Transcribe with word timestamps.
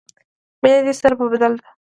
مینه 0.61 0.79
دې 0.85 0.93
سر 1.01 1.11
په 1.19 1.25
بدله 1.31 1.57
ده. 1.61 1.69